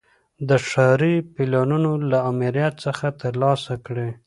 [0.49, 4.09] د ښاري پلانونو له آمریت څخه ترلاسه کړي.